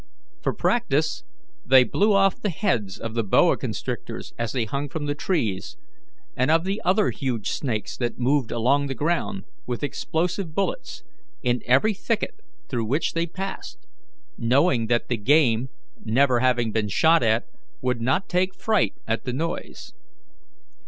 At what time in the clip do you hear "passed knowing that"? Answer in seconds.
13.27-15.07